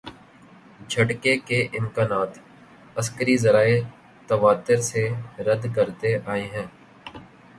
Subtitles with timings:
[0.89, 2.31] جھٹکے کے امکانات
[2.95, 3.79] عسکری ذرائع
[4.29, 5.03] تواتر سے
[5.47, 6.67] رد کرتے آئے ہیں۔